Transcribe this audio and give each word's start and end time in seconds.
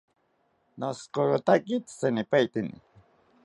Noshokorotake 0.79 1.75
tzitenipaeteni 1.85 2.75